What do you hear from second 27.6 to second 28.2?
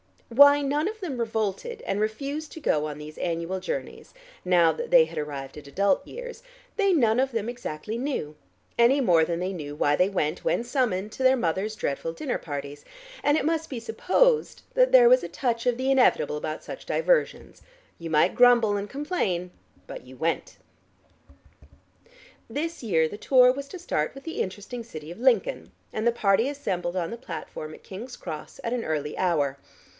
at King's